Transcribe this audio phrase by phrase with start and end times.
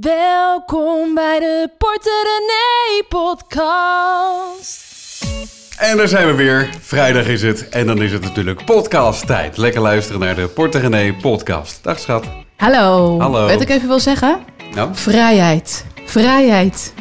[0.00, 4.84] Welkom bij de Porter René podcast.
[5.78, 6.68] En daar zijn we weer.
[6.80, 7.68] Vrijdag is het.
[7.68, 9.56] En dan is het natuurlijk podcast tijd.
[9.56, 11.78] Lekker luisteren naar de Porter René podcast.
[11.82, 12.24] Dag schat.
[12.56, 13.18] Hallo.
[13.20, 13.46] Hallo.
[13.46, 14.38] Weet ik even wil zeggen?
[14.74, 15.86] Nou, Vrijheid.
[16.04, 16.94] Vrijheid.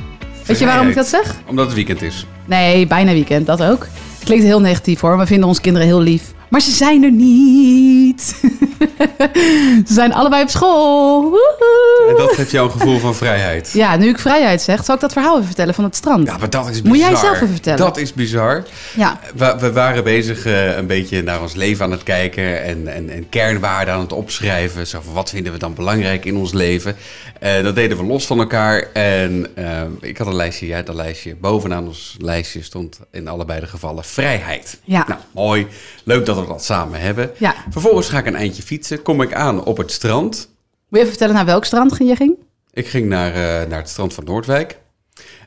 [0.46, 1.36] Weet je waarom ik dat zeg?
[1.48, 2.25] Omdat het weekend is.
[2.46, 3.88] Nee, bijna weekend, dat ook.
[4.23, 5.18] Klinkt heel negatief hoor.
[5.18, 6.34] We vinden onze kinderen heel lief.
[6.50, 8.21] Maar ze zijn er niet.
[9.88, 11.21] ze zijn allebei op school.
[11.21, 12.05] Woehoe.
[12.09, 13.71] En dat geeft jou een gevoel van vrijheid.
[13.73, 16.27] Ja, nu ik vrijheid zeg, zal ik dat verhaal even vertellen van het strand?
[16.27, 16.88] Ja, maar dat is bizar.
[16.88, 17.80] Moet jij zelf even vertellen?
[17.80, 18.63] Dat is bizar.
[18.95, 19.20] Ja.
[19.36, 23.09] We, we waren bezig eh, een beetje naar ons leven aan het kijken en, en,
[23.09, 24.88] en kernwaarden aan het opschrijven.
[24.88, 26.95] Zo van wat vinden we dan belangrijk in ons leven?
[27.39, 28.88] Eh, dat deden we los van elkaar.
[28.94, 31.36] En eh, ik had een lijstje, jij had een lijstje.
[31.36, 34.80] Bovenaan ons lijstje stond in allebei de gevallen vrijheid.
[34.84, 35.05] Ja.
[35.08, 35.67] Nou, mooi.
[36.03, 37.31] Leuk dat we dat samen hebben.
[37.38, 37.55] Ja.
[37.70, 39.02] Vervolgens ga ik een eindje fietsen.
[39.02, 40.36] Kom ik aan op het strand.
[40.36, 42.36] Moet je even vertellen naar welk strand je ging?
[42.73, 44.77] Ik ging naar, eh, naar het strand van Noordwijk.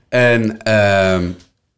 [0.08, 1.30] En ehm,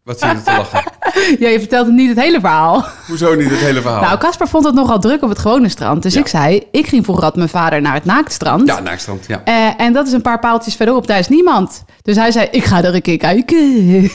[0.02, 0.82] wat zie je te lachen?
[1.38, 2.84] Ja, je vertelt niet het hele verhaal.
[3.06, 4.00] Hoezo niet het hele verhaal?
[4.02, 6.02] Nou, Casper vond het nogal druk op het gewone strand.
[6.02, 6.20] Dus Ja.
[6.20, 8.66] ik zei, ik ging vroeger met mijn vader naar het naaktstrand.
[8.68, 9.42] ja, naar het strand, ja.
[9.44, 11.84] Eh, en dat is een paar paaltjes verderop, daar is niemand.
[12.02, 14.10] Dus hij zei, ik ga er een keer kijken.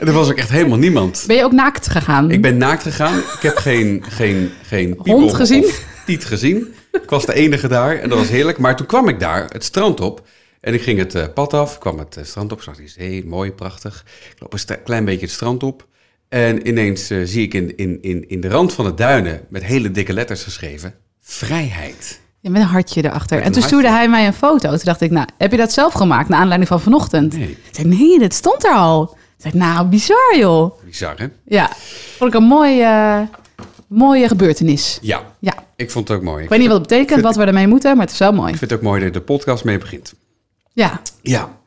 [0.00, 1.24] Er was ook echt helemaal niemand.
[1.26, 2.30] ben je ook naakt gegaan?
[2.30, 3.18] Ik ben naakt gegaan.
[3.18, 5.70] Ik heb geen, geen, geen Hond gezien?
[6.06, 6.74] tiet gezien.
[6.92, 8.58] Ik was de enige daar en dat was heerlijk.
[8.58, 10.26] Maar toen kwam ik daar het strand op.
[10.60, 13.26] En ik ging het eh, pad af, kwam het eh, strand op, zag die zee,
[13.26, 14.04] mooi, prachtig.
[14.34, 15.86] Ik loop een klein beetje het strand op.
[16.28, 19.64] En ineens eh, zie ik in, in, in, in de rand van de duinen met
[19.64, 20.94] hele dikke letters geschreven...
[21.20, 22.20] Vrijheid.
[22.40, 23.40] Ja, met een hartje erachter.
[23.42, 24.68] En toen stuurde hij mij een foto.
[24.68, 27.36] Toen dacht ik, nou, heb je dat zelf gemaakt naar aanleiding van vanochtend?
[27.36, 27.48] Nee.
[27.50, 29.16] Ik zei, nee, dat stond er al.
[29.36, 30.84] Ik zei, nou, bizar joh.
[30.84, 31.26] Bizar, hè?
[31.44, 31.70] Ja,
[32.16, 33.28] vond ik een mooie,
[33.88, 34.98] mooie gebeurtenis.
[35.02, 36.42] Ja, Ja, ik vond het ook mooi.
[36.44, 38.52] ik weet niet wat het betekent, wat we ermee moeten, maar het is wel mooi.
[38.52, 40.14] Ik vind het ook mooi dat je de podcast mee begint.
[40.72, 41.58] Ja, Ja,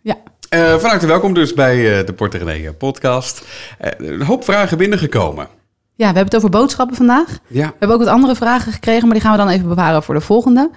[0.50, 3.42] Eh, van harte welkom dus bij eh, de Porter René podcast.
[3.78, 5.48] Eh, een hoop vragen binnengekomen.
[5.96, 7.38] Ja, we hebben het over boodschappen vandaag.
[7.48, 10.04] Ja, We hebben ook wat andere vragen gekregen, maar die gaan we dan even bewaren
[10.04, 10.70] voor de volgende.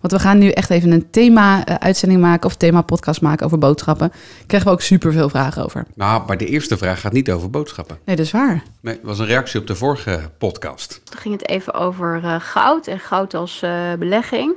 [0.00, 4.08] Want we gaan nu echt even een thema-uitzending maken of thema-podcast maken over boodschappen.
[4.08, 5.84] Daar krijgen we ook superveel vragen over.
[5.94, 7.98] nou, maar de eerste vraag gaat niet over boodschappen.
[8.04, 8.62] Nee, dat is waar.
[8.80, 11.00] Nee, het was een reactie op de vorige podcast.
[11.04, 14.54] Toen ging het even over eh, goud en goud als eh, belegging.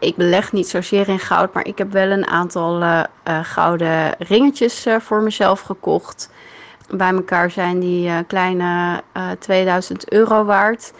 [0.00, 4.14] Ik beleg niet zozeer in goud, maar ik heb wel een aantal eh, eh, gouden
[4.18, 6.30] ringetjes eh, voor mezelf gekocht.
[6.90, 10.92] Bij elkaar zijn die kleine eh 2000 euro waard.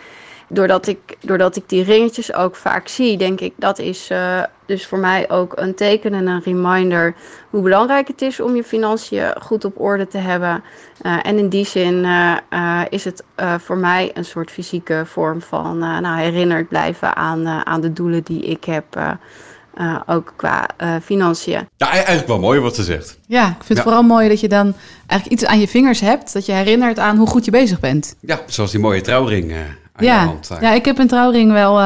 [0.48, 4.10] Doordat ik, doordat ik die ringetjes ook vaak zie, denk ik dat is
[4.68, 7.14] dus voor mij ook een teken en een reminder
[7.50, 10.62] hoe belangrijk het is om je financiën goed op orde te hebben.
[11.02, 15.02] Eh, en in die zin eh, eh, is het eh, voor mij een soort fysieke
[15.06, 19.10] vorm van eh, nou, herinnerd blijven aan, aan de doelen die ik heb, eh,
[19.74, 21.68] eh, ook qua eh, financiën.
[21.76, 23.18] Ja, e- eigenlijk wel mooi wat ze zegt.
[23.26, 23.74] Ja, ik vind Ja.
[23.74, 24.74] het vooral mooi dat je dan
[25.06, 26.32] eigenlijk iets aan je vingers hebt.
[26.32, 28.16] Dat je herinnert aan hoe goed je bezig bent.
[28.20, 29.64] Ja, zoals die mooie trouwring eh, aan
[29.96, 30.50] je Ja, hand.
[30.60, 31.80] ja, ik heb een trouwring wel...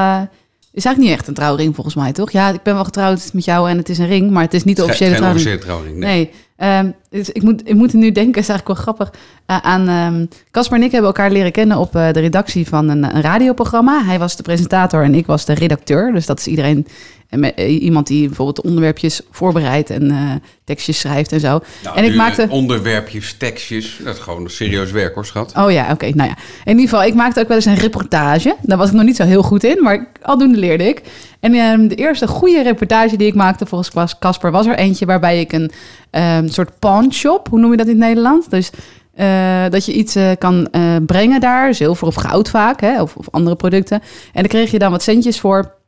[0.72, 2.30] is eigenlijk niet echt een trouwring volgens mij, toch?
[2.30, 4.64] Ja, ik ben wel getrouwd met jou en het is een ring, maar het is
[4.64, 5.46] niet de Geen- officiële geen trouwring.
[5.46, 5.96] officiële trouwring.
[5.98, 6.14] Nee.
[6.16, 9.10] Nee, ehm, dus ik, moet, ik moet nu denken, is eigenlijk wel grappig,
[9.46, 12.88] eh, aan ehm, Casper en ik hebben elkaar leren kennen op eh, de redactie van
[12.88, 14.04] een, een radioprogramma.
[14.04, 16.12] Hij was de presentator en ik was de redacteur.
[16.12, 16.86] Dus dat is iedereen,
[17.32, 20.16] eh, met- eh, iemand die bijvoorbeeld onderwerpjes voorbereidt en eh,
[20.64, 21.60] tekstjes schrijft en zo.
[21.82, 22.46] Nou, en ik maakte...
[22.50, 24.00] Onderwerpjes, tekstjes.
[24.04, 25.52] Dat is gewoon een serieus werk hoor, schat.
[25.56, 26.10] Oh ja, oké.
[26.14, 26.36] nou ja.
[26.64, 28.56] In ieder geval, ik maakte ook wel eens een reportage.
[28.62, 31.02] Daar was ik nog niet zo heel goed in, maar aldoende leerde ik.
[31.40, 35.06] En ehm, de eerste goede reportage die ik maakte volgens Cas- Casper was er eentje
[35.06, 35.70] waarbij ik een
[36.10, 38.48] ehm, soort pawnshop, hoe noem je dat in het Nederlands?
[38.48, 38.70] Dus
[39.14, 40.68] eh, dat je iets kan
[41.06, 44.00] brengen daar, zilver of goud vaak, hè, of, of andere producten.
[44.32, 45.80] En daar kreeg je dan wat centjes voor.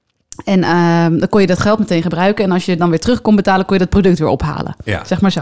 [0.44, 2.44] En ehm, dan kon je dat geld meteen gebruiken.
[2.44, 4.76] En als je dan weer terug kon betalen, kon je dat product weer ophalen.
[4.84, 5.04] Ja.
[5.04, 5.40] Zeg maar zo.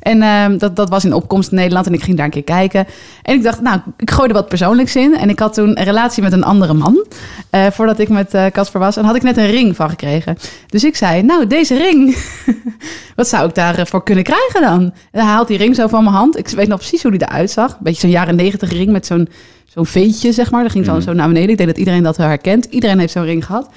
[0.00, 1.86] En ehm, dat, dat was in opkomst in Nederland.
[1.86, 2.86] En ik ging daar een keer kijken.
[3.22, 5.16] En ik dacht, nou, ik gooi er wat persoonlijks in.
[5.16, 7.04] En ik had toen een relatie met een andere man.
[7.50, 8.96] eh, voordat ik met eh, Casper was.
[8.96, 10.36] En had ik net een ring van gekregen.
[10.66, 12.16] Dus ik zei, nou, deze ring.
[13.16, 14.80] wat zou ik daarvoor kunnen krijgen dan?
[15.10, 16.38] En hij haalt die ring zo van mijn hand.
[16.38, 17.78] Ik weet nog precies hoe die eruit zag.
[17.78, 19.28] Beetje zo'n jaren negentig ring met zo'n
[19.74, 20.62] zo'n veetje, zeg maar.
[20.62, 21.50] Dat ging dan zo naar beneden.
[21.50, 22.64] Ik denk dat iedereen dat wel herkent.
[22.64, 23.68] Iedereen heeft zo'n ring gehad.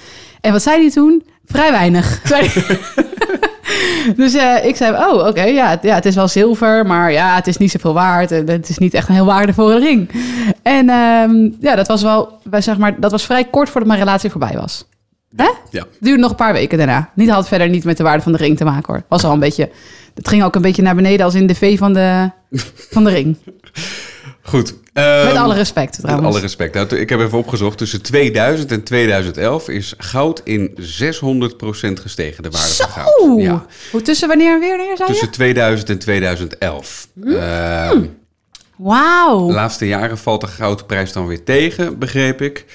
[0.41, 1.23] En wat zei hij toen?
[1.45, 2.21] Vrij weinig.
[4.15, 7.35] Dus eh, ik zei, oh, oké, ja, het- ja, het is wel zilver, maar ja,
[7.35, 8.31] het is niet zoveel waard.
[8.31, 10.09] En het is niet echt een heel waardevolle ring.
[10.61, 13.99] En ehm, ja, dat was wel, wij zeg maar, dat was vrij kort voordat mijn
[14.03, 14.85] relatie voorbij was.
[15.35, 15.49] Hè?
[15.71, 15.83] Ja.
[15.99, 17.09] Duurde nog een paar weken daarna.
[17.15, 19.03] Niet had verder niet met de waarde van de ring te maken hoor.
[19.09, 19.69] Was al een beetje,
[20.15, 22.31] het ging ook een beetje naar beneden als in de V van de,
[22.89, 23.37] van de ring.
[24.41, 24.75] Goed.
[24.97, 26.27] Ehm, Met alle respect Met trouwens.
[26.33, 26.73] alle respect.
[26.73, 27.77] Nou, ik heb even opgezocht.
[27.77, 33.41] Tussen 2000 en 2011 is goud in 600% gestegen, de waarde van goud.
[33.41, 33.65] Ja.
[33.91, 35.05] hoe tussen wanneer en wanneer zei je?
[35.05, 37.07] Tussen 2000 en 2011.
[37.21, 37.35] Hmm.
[37.35, 38.01] Ehm,
[38.75, 39.47] Wauw.
[39.47, 42.65] de laatste jaren valt de goudprijs dan weer tegen, begreep ik.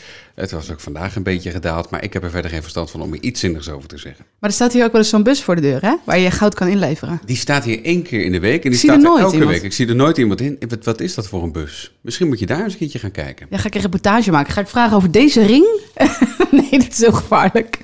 [0.43, 3.01] Het was ook vandaag een beetje gedaald, maar ik heb er verder geen verstand van
[3.03, 4.25] om er iets zinnigs over te zeggen.
[4.39, 5.95] Maar er staat hier ook wel eens zo'n bus voor de deur, hè?
[6.05, 7.21] Waar je goud kan inleveren.
[7.25, 9.53] Die staat hier één keer in de week en die staat er nooit elke iemand.
[9.53, 9.63] week.
[9.63, 10.59] Ik zie er nooit iemand in.
[10.69, 11.97] Wat, wat is dat voor een bus?
[12.01, 13.47] Misschien moet je daar eens een keertje gaan kijken.
[13.51, 14.53] Ja, ga ik een reportage maken.
[14.53, 15.67] Ga ik vragen over deze ring?
[16.51, 17.79] nee, dat is heel gevaarlijk.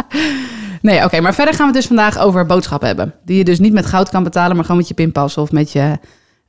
[0.82, 1.20] nee, oké.
[1.20, 3.14] maar verder gaan we het dus vandaag over boodschappen hebben.
[3.24, 5.72] Die je dus niet met goud kan betalen, maar gewoon met je pinpas of met
[5.72, 5.98] je,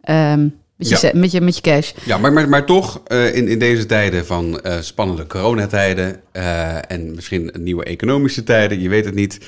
[0.02, 0.48] ehm,
[0.90, 1.20] met je, Ja.
[1.20, 1.92] met je, met je cash.
[2.04, 6.92] Ja, maar, maar, maar toch, eh, in, in deze tijden van eh, spannende coronatijden eh,
[6.92, 9.40] en misschien nieuwe economische tijden, je weet het niet.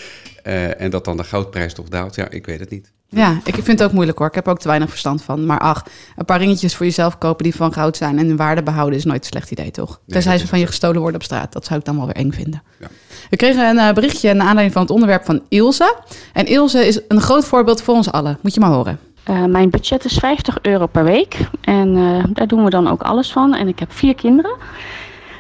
[0.78, 2.92] en dat dan de goudprijs toch daalt, ja, ik weet het niet.
[3.10, 4.28] Ja, ik vind het ook moeilijk hoor.
[4.28, 5.46] Ik heb ook te weinig verstand van.
[5.46, 5.86] Maar ach,
[6.16, 9.06] een paar ringetjes voor jezelf kopen die van goud zijn en hun waarde behouden is
[9.06, 10.00] nooit een slecht idee, toch?
[10.08, 11.54] Tenzij dat ze van je gestolen worden op straat.
[11.54, 12.64] Dat zou ik dan wel weer eng vinden.
[12.80, 12.88] Ja.
[13.30, 15.96] We kregen een berichtje naar aanleiding van het onderwerp van Ilse.
[16.34, 18.38] En Ilse is een groot voorbeeld voor ons allen.
[18.42, 19.00] Moet je maar horen.
[19.24, 21.38] Eh, mijn budget is 50 euro per week.
[21.62, 23.56] En eh, daar doen we dan ook alles van.
[23.56, 24.56] En ik heb vier kinderen.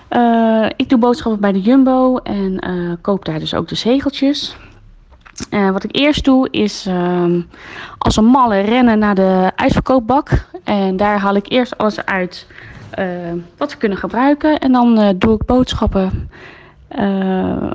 [0.07, 2.59] Eh, ik doe boodschappen bij de Jumbo en
[3.01, 4.55] koop daar dus ook de zegeltjes.
[5.71, 7.41] Wat ik eerst doe is ehm,
[7.97, 10.47] als een malle rennen naar de uitverkoopbak.
[10.63, 12.47] En daar haal ik eerst alles uit
[13.57, 14.59] wat we kunnen gebruiken.
[14.59, 16.29] En dan doe ik boodschappen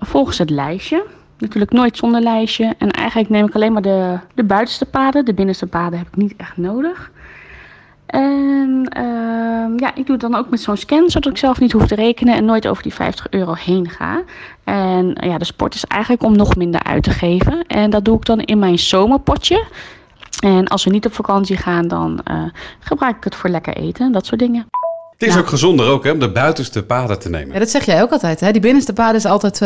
[0.00, 1.04] volgens het lijstje.
[1.38, 2.74] Natuurlijk nooit zonder lijstje.
[2.78, 5.24] En eigenlijk neem ik alleen maar de, de buitenste paden.
[5.24, 7.10] De binnenste paden heb ik niet echt nodig.
[8.06, 11.72] En ehm, ja, ik doe het dan ook met zo'n scan, zodat ik zelf niet
[11.72, 14.22] hoef te rekenen en nooit over die 50 euro heen ga.
[14.64, 17.66] En ja, de sport is eigenlijk om nog minder uit te geven.
[17.66, 19.64] En dat doe ik dan in mijn zomerpotje.
[20.40, 22.42] En als we niet op vakantie gaan, dan eh,
[22.78, 24.66] gebruik ik het voor lekker eten, dat soort dingen.
[25.12, 25.40] Het is Ja.
[25.40, 27.52] ook gezonder ook, hè, om de buitenste paden te nemen.
[27.52, 28.40] Ja, dat zeg jij ook altijd.
[28.40, 28.52] Hè?
[28.52, 29.60] Die binnenste paden is altijd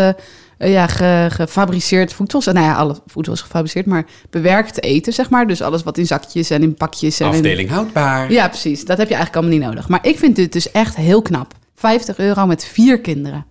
[0.58, 2.52] eh, ja, ge- gefabriceerd voedsel.
[2.52, 5.46] Nou ja, alle voedsel is gefabriceerd, maar bewerkt eten, zeg maar.
[5.46, 7.20] Dus alles wat in zakjes en in pakjes.
[7.20, 8.32] En in- Afdeling houdbaar.
[8.32, 8.84] Ja, precies.
[8.84, 9.88] Dat heb je eigenlijk allemaal niet nodig.
[9.88, 11.54] Maar ik vind dit dus echt heel knap.
[11.74, 13.46] 50 euro met vier kinderen.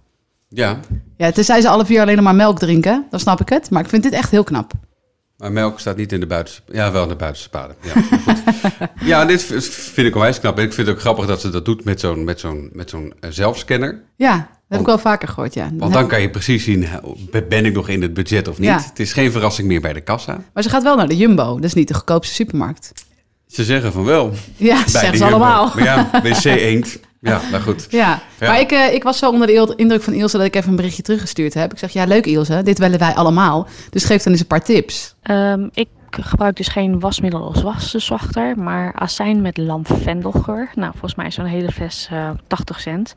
[0.50, 0.80] Ja,
[1.18, 3.70] Ja, tenzij ze alle vier alleen nog maar melk drinken, dan snap ik het.
[3.70, 4.72] Maar ik vind dit echt heel knap.
[5.38, 6.62] maar melk staat niet in de buitenste...
[6.72, 7.76] Ja, wel in de buitenste paden.
[9.04, 10.58] Ja, dit vind ik onwijs knap.
[10.58, 12.90] En ik vind het ook grappig dat ze dat doet met zo'n met zo'n met
[12.90, 14.02] zo'n eh, zelfscanner.
[14.16, 15.70] Ja, heb ik wel vaker gehoord, ja.
[15.74, 16.88] Want dan kan je precies zien,
[17.50, 18.70] ben ik nog in het budget of niet?
[18.70, 18.82] Ja.
[18.90, 20.42] Het is geen verrassing meer bij de kassa.
[20.54, 21.56] Maar ze gaat wel naar de Jumbo.
[21.56, 22.92] Dat is niet de goedkoopste supermarkt.
[23.48, 24.32] Ze zeggen van wel.
[24.56, 25.72] Ja, bij zeggen ze allemaal.
[25.76, 27.00] Maar ja, wc eend.
[27.22, 27.88] Ja, nou goed.
[27.90, 28.48] Ja, Ja.
[28.48, 30.76] maar ik, eh, ik was zo onder de indruk van Ilse dat ik even een
[30.76, 31.72] berichtje teruggestuurd heb.
[31.72, 33.68] Ik zeg, ja leuk Ilse, dit willen wij allemaal.
[33.90, 35.16] Dus geef dan eens een paar tips.
[35.22, 35.88] Ehm, ik
[36.20, 40.72] gebruik dus geen wasmiddel als wasdeswachter, maar azijn met lamvendelgeur.
[40.76, 43.16] Nou, volgens mij is zo'n hele fles eh 80 cent.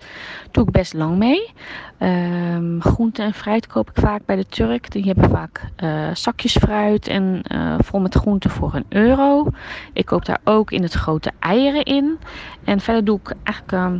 [0.50, 1.52] Doe ik best lang mee.
[1.98, 4.90] Ehm groente en fruit koop ik vaak bij de Turk.
[4.90, 9.48] Die hebben vaak eh, zakjes fruit en eh, vol met groenten voor een euro.
[9.92, 12.18] Ik koop daar ook in het grote eieren in.
[12.64, 13.98] En verder doe ik eigenlijk ehm,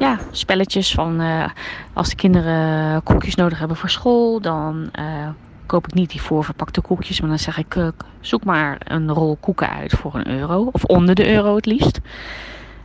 [0.00, 1.48] ja, spelletjes van eh,
[1.92, 5.28] als de kinderen koekjes nodig hebben voor school, dan eh,
[5.70, 7.88] koop ik niet die voorverpakte koekjes, maar dan zeg ik, eh,
[8.20, 10.68] zoek maar een rol koeken uit voor een euro.
[10.72, 12.00] Of onder de euro het liefst.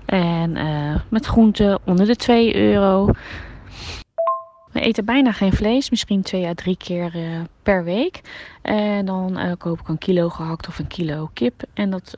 [0.06, 3.10] En eh, met groenten onder de 2 euro.
[4.72, 7.22] We eten bijna geen vlees, misschien twee à drie keer eh,
[7.64, 8.22] per week.
[8.62, 11.64] En dan koop ik een kilo gehakt of een kilo kip.
[11.74, 12.18] En dat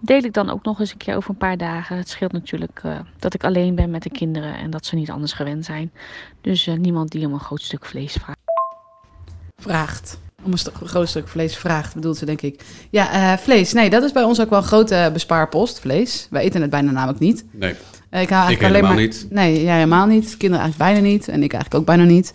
[0.00, 1.96] deel ik dan ook nog eens een keer over een paar dagen.
[1.96, 2.82] Het scheelt natuurlijk
[3.18, 5.92] dat ik alleen ben met de kinderen en dat ze niet anders gewend zijn.
[6.40, 8.37] Dus niemand die om een groot stuk vlees vraagt.
[9.68, 10.18] Vraagt.
[10.44, 12.60] Om een st- groot stuk vlees vraagt, bedoelt ze denk ik.
[12.90, 13.72] Ja, eh, vlees.
[13.72, 16.26] Nee, dat is bij ons ook wel een grote bespaarpost, vlees.
[16.30, 17.44] Wij eten het bijna namelijk niet.
[17.52, 17.74] Nee,
[18.10, 19.02] Eh, Ik, hou ik eigenlijk alleen helemaal maar...
[19.02, 19.26] niet.
[19.30, 20.36] Nee, jij helemaal niet.
[20.36, 21.28] Kinderen eigenlijk bijna niet.
[21.28, 22.32] En ik eigenlijk ook bijna niet.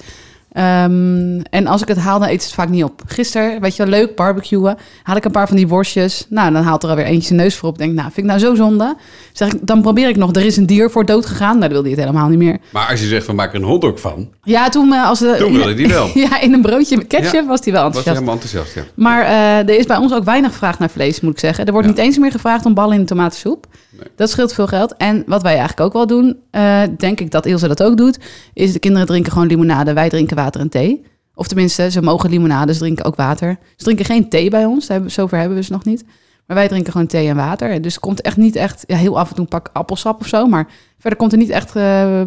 [0.53, 3.01] Ehm, en als ik het haal, dan eet ze het vaak niet op.
[3.05, 4.77] Gisteren, weet je wel, leuk barbecuen.
[5.03, 6.25] Haal ik een paar van die worstjes.
[6.29, 7.77] Nou, dan haalt er alweer eentje zijn neus voor op.
[7.77, 8.95] Denk, nou, vind ik nou zo zonde.
[9.33, 11.47] Zeg ik, dan probeer ik nog, er is een dier voor dood gegaan.
[11.47, 12.57] Nou, dan wilde hij het helemaal niet meer.
[12.71, 15.35] Maar als je zegt, we maken er een hotdog van, Ja, toen eh, als de,
[15.37, 16.09] toen wilde die wel.
[16.23, 18.17] Ja, in een broodje met ketchup Ja, was hij wel Was enthousiast.
[18.19, 18.81] helemaal enthousiast, ja.
[18.95, 21.65] Maar eh, er is bij ons ook weinig vraag naar vlees, moet ik zeggen.
[21.65, 21.93] Er wordt Ja.
[21.93, 23.65] niet eens meer gevraagd om ballen in de tomatensoep.
[23.97, 24.07] Nee.
[24.15, 24.93] Dat scheelt veel geld.
[24.97, 28.17] En wat wij eigenlijk ook wel doen, eh, denk ik dat Ilse dat ook doet,
[28.53, 31.05] is de kinderen drinken gewoon limonade, wij drinken water en thee.
[31.35, 33.57] Of tenminste, ze mogen limonade, ze drinken ook water.
[33.75, 36.03] Ze drinken geen thee bij ons, daar zover hebben we ze nog niet.
[36.47, 37.81] Maar wij drinken gewoon thee en water.
[37.81, 40.47] Dus komt echt niet echt, ja, heel af en toe een pak appelsap of zo.
[40.47, 42.21] Maar verder komt er niet echt, eh,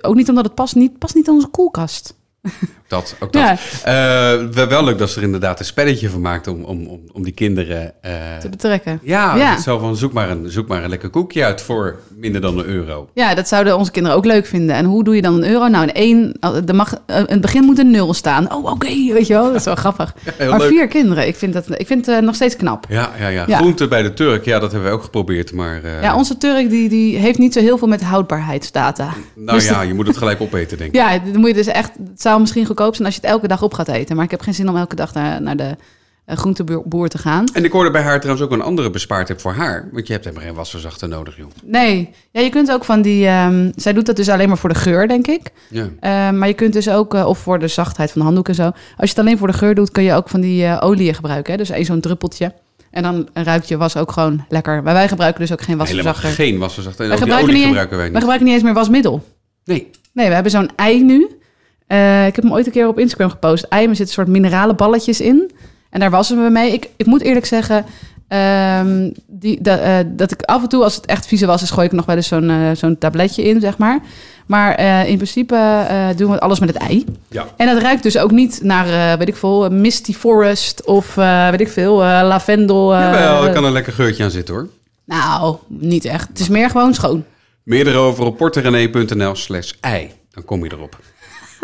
[0.00, 2.14] ook niet omdat het past niet, past niet in onze koelkast.
[2.94, 3.16] Dat.
[3.20, 3.42] Ook dat.
[3.42, 3.56] Ja.
[3.84, 7.00] Eh, wel, wel leuk dat ze er inderdaad een spelletje van maakt om, om, om,
[7.12, 7.92] om die kinderen...
[8.02, 9.00] eh, te betrekken.
[9.02, 9.60] ja, Ja.
[9.60, 12.64] zo van zoek maar, een, zoek maar een lekker koekje uit voor minder dan een
[12.64, 13.08] euro.
[13.14, 14.76] Ja, dat zouden onze kinderen ook leuk vinden.
[14.76, 15.66] En hoe doe je dan een euro?
[15.68, 16.36] Nou, in één,
[16.66, 18.52] er mag, eh, in het begin moet een nul staan.
[18.54, 19.44] Oh, oké, weet je wel.
[19.46, 20.14] Dat is wel grappig.
[20.48, 20.68] maar leuk.
[20.68, 22.86] vier kinderen, ik vind, dat, ik vind het eh, nog steeds knap.
[22.88, 23.44] Ja, ja, ja.
[23.46, 23.56] Ja.
[23.56, 25.52] Groente bij de Turk, ja, dat hebben we ook geprobeerd.
[25.52, 29.08] Maar eh, Ja, onze Turk die, die heeft niet zo heel veel met houdbaarheidsdata.
[29.34, 30.96] nou dus ja, je moet het gelijk opeten, denk ik.
[31.04, 31.90] Ja, dan moet je dus echt.
[32.10, 34.16] Het zou misschien goedkoop zijn als je het elke dag op gaat eten.
[34.16, 35.76] Maar ik heb geen zin om elke dag naar, naar de
[36.24, 37.44] eh, groenteboer te gaan.
[37.52, 39.88] En ik hoorde bij haar trouwens ook een andere bespaardheid voor haar.
[39.92, 41.46] Want je hebt helemaal geen wasverzachter nodig, joh.
[41.64, 43.26] Nee, ja, je kunt ook van die.
[43.26, 45.50] ehm, zij doet dat dus alleen maar voor de geur, denk ik.
[45.70, 45.88] Ja.
[46.00, 48.54] Eh, maar je kunt dus ook, eh, of voor de zachtheid van de handdoek en
[48.54, 48.62] zo.
[48.62, 51.52] Als je het alleen voor de geur doet, kun je ook van die olieën gebruiken.
[51.52, 51.58] Hè?
[51.58, 52.52] Dus één zo'n druppeltje.
[52.90, 54.82] En dan ruikt je was ook gewoon lekker.
[54.82, 56.30] Maar wij gebruiken dus ook geen Helemaal wasverzachter.
[56.44, 57.02] geen wasverzachter.
[57.04, 58.18] En Wij gebruiken, olie niet, gebruiken wij wij niet.
[58.18, 59.24] gebruiken niet eens meer wasmiddel.
[59.64, 59.90] Nee.
[60.12, 61.28] Nee, we hebben zo'n ei nu.
[61.86, 63.64] Eh, ik heb hem ooit een keer op Instagram gepost.
[63.64, 65.50] Ei, er zitten soort minerale balletjes in.
[65.90, 66.72] En daar wassen we mee.
[66.72, 67.84] Ik, ik moet eerlijk zeggen
[68.28, 71.70] ehm, die, da- eh, dat ik af en toe, als het echt vieze was, is
[71.70, 73.98] gooi ik nog wel eens zo'n eh, zo'n tabletje in, zeg maar.
[74.46, 75.86] Maar in principe
[76.16, 77.04] doen we alles met het ei.
[77.28, 77.46] Ja.
[77.56, 81.14] En dat ruikt dus ook niet naar, weet ik veel, Misty Forest of
[81.50, 82.92] weet ik veel, lavendel.
[82.92, 84.68] Jawel, er kan een lekker geurtje aan zitten, hoor.
[85.04, 86.28] Nou, niet echt.
[86.28, 87.24] Het is meer gewoon schoon.
[87.62, 90.10] Meer erover op porterenee.nl slash ei.
[90.30, 90.98] Dan kom je erop.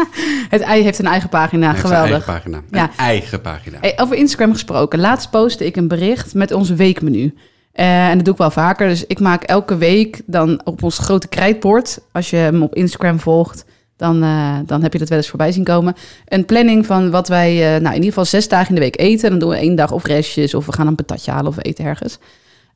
[0.54, 1.70] Het ei heeft een eigen pagina.
[1.70, 2.26] Heeft zijn Geweldig.
[2.26, 2.62] eigen pagina.
[2.70, 2.82] Ja.
[2.82, 3.78] Een eigen pagina.
[3.80, 5.00] Hey, over Instagram gesproken.
[5.00, 7.34] Laatst postte ik een bericht met ons weekmenu.
[7.72, 8.88] Eh, en dat doe ik wel vaker.
[8.88, 12.00] Dus ik maak elke week dan op ons grote krijtbord...
[12.12, 13.64] als je hem op Instagram volgt...
[13.96, 15.94] Dan, eh, dan heb je dat wel eens voorbij zien komen.
[16.28, 19.00] Een planning van wat wij eh, nou, in ieder geval zes dagen in de week
[19.00, 19.30] eten.
[19.30, 21.62] Dan doen we één dag of restjes of we gaan een patatje halen of we
[21.62, 22.18] eten ergens.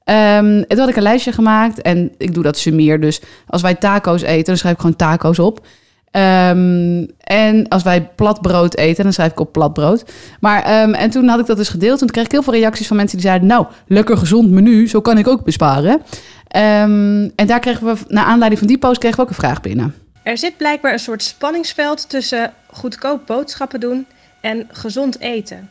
[0.05, 3.01] Ehm, en toen had ik een lijstje gemaakt en ik doe dat summier.
[3.01, 5.67] Dus als wij taco's eten, dan schrijf ik gewoon taco's op.
[6.15, 10.05] Ehm, en als wij platbrood eten, dan schrijf ik op platbrood.
[10.41, 11.99] Maar, ehm, en toen had ik dat dus gedeeld.
[11.99, 13.49] Toen kreeg ik heel veel reacties van mensen die zeiden...
[13.49, 16.03] nou, lekker gezond menu, zo kan ik ook besparen.
[16.49, 19.61] Ehm, en daar kregen we, naar aanleiding van die post, kregen we ook een vraag
[19.61, 19.95] binnen.
[20.23, 24.07] Er zit blijkbaar een soort spanningsveld tussen goedkoop boodschappen doen
[24.41, 25.71] en gezond eten.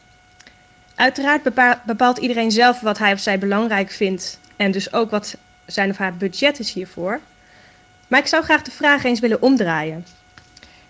[0.96, 5.36] Uiteraard bepa- bepaalt iedereen zelf wat hij of zij belangrijk vindt en dus ook wat
[5.66, 7.20] zijn of haar budget is hiervoor.
[8.08, 10.06] Maar ik zou graag de vraag eens willen omdraaien.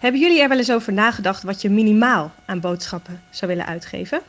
[0.03, 4.21] Hebben jullie er wel eens over nagedacht wat je minimaal aan boodschappen zou willen uitgeven?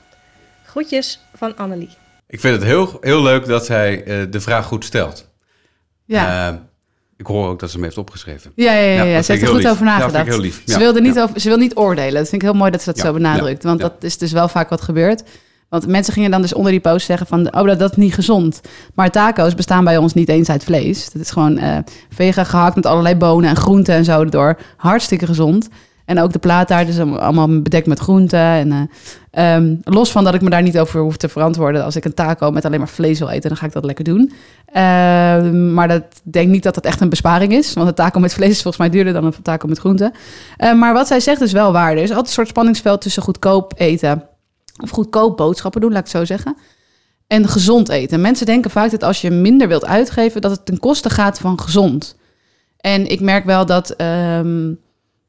[0.65, 1.91] Groetjes van Annelie.
[2.27, 5.29] Ik vind het heel, heel leuk dat zij eh, de vraag goed stelt.
[6.05, 6.55] Ja, Eh,
[7.17, 8.53] ik hoor ook dat ze hem heeft opgeschreven.
[8.55, 9.15] ja, ja, ja, ja, ja.
[9.15, 10.13] dat ze heeft er goed over nagedacht.
[10.15, 10.63] vind ik heel lief.
[10.67, 11.23] Ze, wilde niet ja.
[11.23, 12.15] over, ze wil niet oordelen.
[12.15, 13.63] Dat vind ik heel mooi dat ze dat Ja, zo benadrukt.
[13.63, 13.89] Want ja.
[13.89, 15.23] dat is dus wel vaak wat gebeurt.
[15.69, 17.55] Want mensen gingen dan dus onder die post zeggen van...
[17.55, 18.61] oh, dat, dat is niet gezond.
[18.95, 21.11] Maar taco's bestaan bij ons niet eens uit vlees.
[21.11, 21.79] Dat is gewoon eh
[22.11, 24.59] vegan gehakt met allerlei bonen en groenten en zo erdoor.
[24.77, 25.69] Hartstikke gezond.
[26.05, 28.39] En ook de plaattaart is allemaal bedekt met groenten.
[28.39, 31.85] En, eh, ehm, los van dat ik me daar niet over hoef te verantwoorden...
[31.85, 33.49] als ik een taco met alleen maar vlees wil eten...
[33.49, 34.33] dan ga ik dat lekker doen.
[34.67, 37.73] Ehm, maar dat denk niet dat dat echt een besparing is.
[37.73, 40.13] Want een taco met vlees is volgens mij duurder dan een taco met groenten.
[40.57, 41.91] Eh, maar wat zij zegt is wel waar.
[41.91, 44.23] Er is altijd een soort spanningsveld tussen goedkoop eten...
[44.83, 46.57] of goedkoop boodschappen doen, laat ik het zo zeggen...
[47.27, 48.21] en gezond eten.
[48.21, 50.41] Mensen denken vaak dat als je minder wilt uitgeven...
[50.41, 52.17] dat het ten koste gaat van gezond.
[52.77, 53.91] En ik merk wel dat...
[53.91, 54.73] ehm,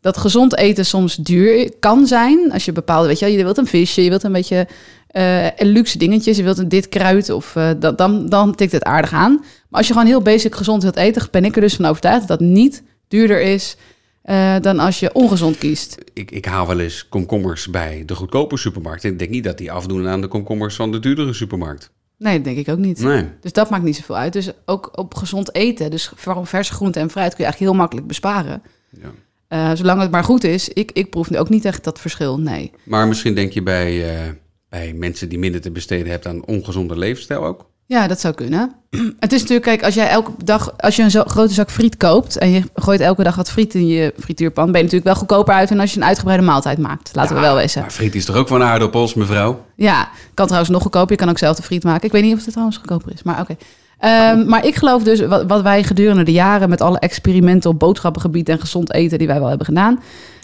[0.06, 2.52] dat gezond eten soms duur kan zijn.
[2.52, 4.68] Als je bepaalde, weet je, je wilt een visje, je wilt een beetje
[5.08, 9.14] eh, luxe dingetjes, je wilt een dit kruid of eh, dan, dan tikt het aardig
[9.14, 9.34] aan.
[9.34, 12.28] Maar als je gewoon heel basic gezond wilt eten, ben ik er dus van overtuigd
[12.28, 13.78] dat dat niet duurder is
[14.26, 15.98] eh, dan als je ongezond kiest.
[16.14, 19.04] Ik, ik haal wel eens komkommers bij de goedkope supermarkt.
[19.04, 21.92] Ik denk niet dat die afdoen aan de komkommers van de duurdere supermarkt.
[22.18, 23.00] Nee, dat denk ik ook niet.
[23.00, 23.26] Nee.
[23.42, 24.34] Dus dat maakt niet zoveel uit.
[24.34, 27.82] Dus ook op gezond eten, dus voor verse groenten en fruit kun je eigenlijk heel
[27.82, 28.62] makkelijk besparen.
[28.90, 29.12] Ja.
[29.48, 30.70] Eh, zolang het maar goed is.
[30.70, 32.72] Ik, ik proef nu ook niet echt dat verschil, nee.
[32.84, 34.32] Maar misschien denk je bij, eh,
[34.70, 37.70] bij mensen die minder te besteden hebben aan ongezonde leefstijl ook.
[37.88, 38.72] Ja, dat zou kunnen.
[39.20, 41.98] Het is natuurlijk, kijk, als jij elke dag, als je een zo grote zak friet
[41.98, 45.16] koopt en je gooit elke dag wat friet in je frituurpan, ben je natuurlijk wel
[45.16, 47.12] goedkoper uit dan als je een uitgebreide maaltijd maakt.
[47.14, 47.82] Laten we wel wezen.
[47.82, 49.66] Maar friet is toch ook van aardappels, mevrouw?
[49.76, 51.12] Ja, kan trouwens nog goedkoper.
[51.12, 52.06] Je kan ook zelf de friet maken.
[52.06, 53.56] Ik weet niet of het trouwens goedkoper is, maar oké.
[54.00, 57.80] Ehm, maar ik geloof dus, wat, wat wij gedurende de jaren met alle experimenten op
[57.80, 60.00] boodschappengebied en gezond eten die wij wel hebben gedaan,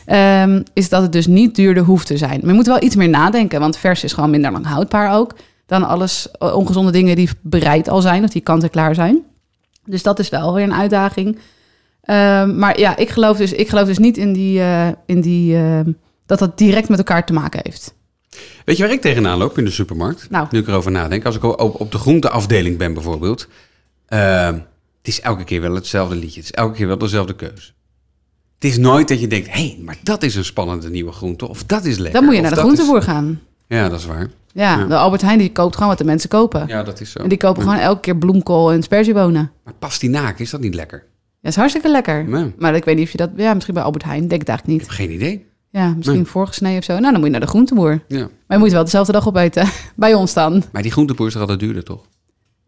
[0.06, 2.40] ehm, is dat het dus niet duurder hoeft te zijn.
[2.40, 5.34] Maar je moet wel iets meer nadenken, want vers is gewoon minder lang houdbaar ook
[5.72, 9.24] dan alles eh, ongezonde dingen die bereid al zijn of die kant-en-klaar zijn.
[9.86, 11.40] Dus dat is wel weer een uitdaging.
[12.02, 15.56] Ehm, maar ja, ik geloof dus, ik geloof dus niet in die, eh, in die
[15.58, 15.92] ehm,
[16.26, 17.94] dat dat direct met elkaar te maken heeft.
[18.66, 20.30] Weet je waar ik tegenaan loop in de supermarkt?
[20.30, 20.48] Nou.
[20.52, 21.26] Nu ik erover nadenk.
[21.26, 23.48] Als ik op, op de groenteafdeling ben bijvoorbeeld.
[24.08, 24.54] ehm,
[24.98, 26.40] het is elke keer wel hetzelfde liedje.
[26.40, 27.74] Het is elke keer wel dezelfde keus.
[28.56, 31.48] Het is nooit dat je denkt, hé, hey, maar dat is een spannende nieuwe groente.
[31.50, 32.14] Of dat is lekker.
[32.14, 33.40] Dan moet je naar de dat is- groenteboer gaan.
[33.78, 34.30] Ja, dat is waar.
[34.54, 34.86] Ja, Ja.
[34.86, 36.68] de Albert Heijn die koopt gewoon wat de mensen kopen.
[36.68, 37.20] Ja, dat is zo.
[37.20, 39.52] En die kopen gewoon elke keer bloemkool en sperziebonen.
[39.64, 41.04] Maar pastinaak, is dat niet lekker?
[41.40, 42.24] Ja, is hartstikke lekker.
[42.30, 42.54] Nee.
[42.58, 43.30] Maar ik weet niet of je dat...
[43.36, 44.90] Ja, misschien bij Albert Heijn, denk ik eigenlijk niet.
[44.90, 45.46] Geen idee.
[45.70, 46.26] Ja, misschien Nee.
[46.26, 46.92] voorgesneden of zo.
[46.92, 48.04] Nou, dan moet je naar de groenteboer.
[48.08, 48.18] Ja.
[48.20, 49.68] Maar je moet wel dezelfde dag opeten.
[49.96, 50.64] Bij ons dan.
[50.72, 52.02] Maar die groenteboer is er altijd duurder, toch?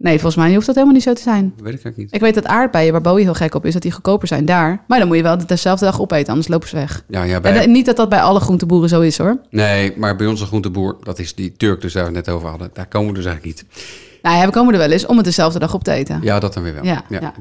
[0.04, 1.44] Nee, volgens mij hoeft dat helemaal niet zo te zijn.
[1.56, 2.14] Dat weet ik eigenlijk niet.
[2.14, 4.84] Ik weet dat aardbeien, waar Bowie heel gek op is, dat die goedkoper zijn daar.
[4.88, 7.04] Maar dan moet je wel dezelfde dag opeten, anders lopen ze weg.
[7.08, 7.60] Ja, ja, En, bij...
[7.62, 9.38] eh, niet dat dat bij alle groenteboeren zo is hoor.
[9.50, 12.50] Nee, maar bij onze groenteboer, dat is die Turk dus waar we het net over
[12.50, 12.70] hadden.
[12.74, 13.84] Daar komen we dus eigenlijk niet.
[14.22, 16.20] Nou ja, we komen er wel eens om het dezelfde dag op te eten.
[16.22, 16.84] Ja, dat dan weer wel.
[16.86, 17.34] Ja, ja.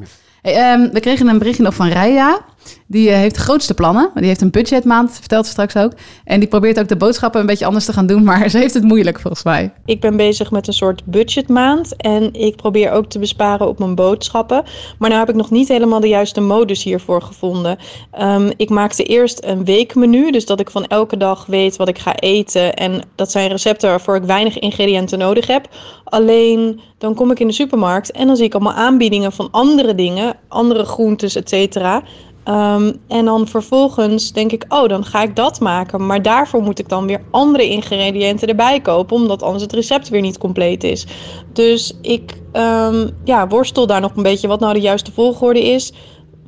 [0.42, 2.44] Hey, ehm, we kregen een berichtje nog van Raya.
[2.86, 4.10] Die eh, heeft de grootste plannen.
[4.14, 5.92] Die heeft een budgetmaand, vertelt ze straks ook.
[6.24, 8.24] En die probeert ook de boodschappen een beetje anders te gaan doen.
[8.32, 9.72] Maar ze heeft het moeilijk volgens mij.
[9.84, 13.94] Ik ben bezig met een soort budgetmaand en ik probeer ook te besparen op mijn
[13.94, 14.62] boodschappen.
[14.98, 17.78] Maar nu heb ik nog niet helemaal de juiste modus hiervoor gevonden.
[18.10, 21.98] Ehm, ik maakte eerst een weekmenu, dus dat ik van elke dag weet wat ik
[21.98, 22.74] ga eten.
[22.74, 25.68] En dat zijn recepten waarvoor ik weinig ingrediënten nodig heb.
[26.04, 29.94] Alleen dan kom ik in de supermarkt en dan zie ik allemaal aanbiedingen van andere
[29.94, 32.02] dingen, andere groentes, et cetera.
[32.44, 36.06] Ehm, en dan vervolgens denk ik, oh, dan ga ik dat maken.
[36.06, 40.20] Maar daarvoor moet ik dan weer andere ingrediënten erbij kopen, omdat anders het recept weer
[40.20, 41.06] niet compleet is.
[41.52, 45.92] Dus ik ehm, ja, worstel daar nog een beetje wat nou de juiste volgorde is.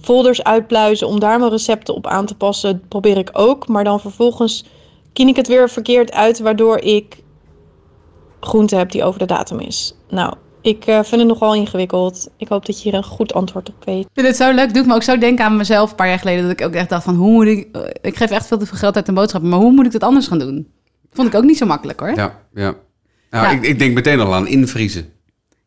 [0.00, 3.68] Folders uitpluizen om daar mijn recepten op aan te passen, probeer ik ook.
[3.68, 4.64] Maar dan vervolgens
[5.12, 7.22] kiem ik het weer verkeerd uit, waardoor ik
[8.40, 9.94] groente heb die over de datum is.
[10.08, 10.34] Nou,
[10.64, 12.28] ik eh, vind het nogal ingewikkeld.
[12.36, 14.04] Ik hoop dat je hier een goed antwoord op weet.
[14.04, 14.74] Ik vind het zo leuk.
[14.74, 16.42] Doet me ook zo denken aan mezelf een paar jaar geleden.
[16.42, 17.68] Dat ik ook echt dacht van, hoe moet ik...
[17.76, 19.50] eh, Ik geef echt veel te veel geld uit de boodschappen.
[19.50, 20.68] Maar hoe moet ik dat anders gaan doen?
[21.12, 22.08] Vond ik ook niet zo makkelijk hoor.
[22.08, 22.74] Ja, Ja, ja.
[23.30, 23.50] Nou, Ja.
[23.50, 25.12] Ik, ik denk meteen al aan invriezen.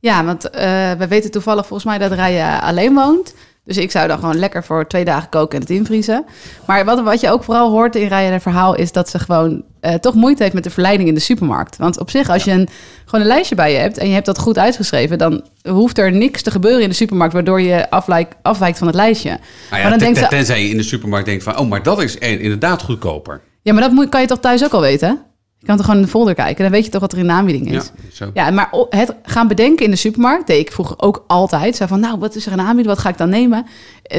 [0.01, 3.34] want eh, we weten toevallig volgens mij dat Raya alleen woont.
[3.68, 6.26] Dus ik zou dan gewoon lekker voor twee dagen koken en het invriezen.
[6.66, 8.76] Maar wat, wat je ook vooral hoort in Raya haar verhaal...
[8.76, 11.78] is dat ze gewoon eh, toch moeite heeft met de verleiding in de supermarkt.
[11.78, 12.68] Want op zich, als je een,
[13.06, 13.98] gewoon een lijstje bij je hebt...
[13.98, 15.18] en je hebt dat goed uitgeschreven...
[15.18, 17.34] dan hoeft er niks te gebeuren in de supermarkt...
[17.34, 19.30] waardoor je afwijkt, afwijkt van het lijstje.
[19.30, 21.70] Nou Maar ja, dan ten- denkt ze- Tenzij je in de supermarkt denkt van, oh,
[21.70, 23.42] maar dat is inderdaad goedkoper.
[23.62, 25.22] Ja, maar dat moet, kan je toch thuis ook al weten?
[25.68, 27.28] Je kan toch gewoon in de folder kijken, dan weet je toch wat er in
[27.28, 27.92] de aanbieding Ja, is.
[28.14, 28.30] zo.
[28.34, 31.76] Ja, maar het gaan bedenken in de supermarkt deed ik vroeger ook altijd.
[31.76, 32.88] Zei van, nou, wat is er een aanbieding?
[32.88, 33.66] Wat ga ik dan nemen?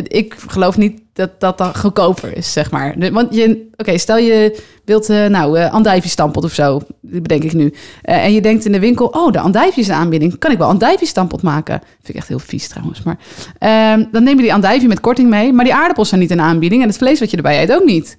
[0.03, 2.95] Ik geloof niet dat dat dan goedkoper is, zeg maar.
[3.13, 6.81] Want je, oké, stel je wilt, eh, nou, eh andijviestampot of zo.
[7.01, 7.75] Dat bedenk ik nu.
[8.03, 10.39] Eh, en je denkt in de winkel, oh, de andijvie is een aanbieding.
[10.39, 11.81] Kan ik wel andijviestampot maken?
[11.95, 13.03] Vind ik echt heel vies trouwens.
[13.03, 13.19] Maar
[13.59, 15.53] ehm, dan neem je die andijvie met korting mee.
[15.53, 16.83] Maar die aardappels zijn niet een aanbieding.
[16.83, 18.17] En het vlees wat je erbij eet ook niet.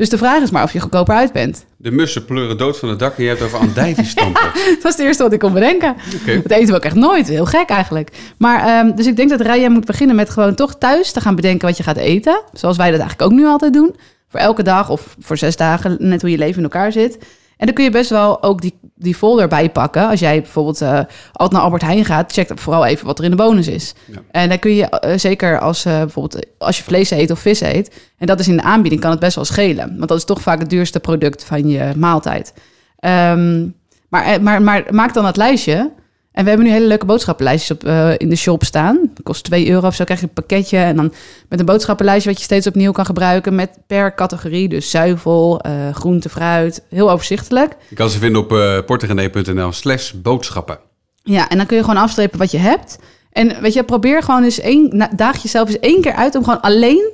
[0.00, 1.64] Dus de vraag is maar of je goedkoper uit bent.
[1.76, 4.42] De mussen pleuren dood van het dak en je hebt over andijviestampen.
[4.74, 5.96] Dat was het eerste wat ik kon bedenken.
[6.20, 6.42] Oké.
[6.42, 7.28] Dat eten we ook echt nooit.
[7.28, 8.10] Heel gek eigenlijk.
[8.38, 11.34] Maar ehm, dus ik denk dat Raya moet beginnen met gewoon toch thuis te gaan
[11.34, 12.42] bedenken wat je gaat eten.
[12.52, 13.96] Zoals wij dat eigenlijk ook nu altijd doen.
[14.28, 17.18] Voor elke dag of voor zes dagen, net hoe je leven in elkaar zit.
[17.60, 20.08] En dan kun je best wel ook die, die folder bijpakken.
[20.08, 20.92] Als jij bijvoorbeeld eh,
[21.32, 23.94] altijd naar Albert Heijn gaat, check dan vooral even wat er in de bonus is.
[24.06, 24.18] Ja.
[24.30, 27.60] En dan kun je eh, zeker als eh, bijvoorbeeld als je vlees eet of vis
[27.60, 29.96] eet, en dat is in de aanbieding, kan het best wel schelen.
[29.96, 32.52] Want dat is toch vaak het duurste product van je maaltijd.
[32.98, 33.68] Ehm,
[34.08, 35.90] maar, maar, maar maak dan dat lijstje.
[36.32, 39.00] En we hebben nu hele leuke boodschappenlijstjes op, eh, in de shop staan.
[39.14, 40.04] Dat kost 2 euro of zo.
[40.04, 40.76] krijg je een pakketje.
[40.78, 41.12] En dan
[41.48, 43.54] met een boodschappenlijstje wat je steeds opnieuw kan gebruiken.
[43.54, 44.68] Met per categorie.
[44.68, 46.82] Dus zuivel, eh groente, fruit.
[46.88, 47.76] Heel overzichtelijk.
[47.88, 50.78] Je kan ze vinden op uh, portugene.nl slash boodschappen.
[51.22, 52.98] Ja, en dan kun je gewoon afstrepen wat je hebt.
[53.32, 56.60] En weet je, probeer gewoon eens één, daag jezelf eens één keer uit om gewoon
[56.60, 57.10] alleen